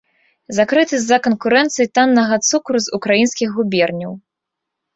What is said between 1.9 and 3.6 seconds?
таннага цукру з украінскіх